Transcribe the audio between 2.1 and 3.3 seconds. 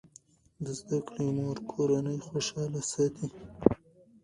خوشاله ساتي.